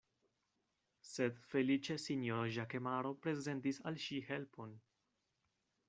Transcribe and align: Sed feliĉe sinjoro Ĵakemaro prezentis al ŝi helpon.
Sed 1.09 1.37
feliĉe 1.51 1.97
sinjoro 2.05 2.47
Ĵakemaro 2.57 3.13
prezentis 3.27 3.81
al 3.91 4.01
ŝi 4.07 4.19
helpon. 4.33 4.75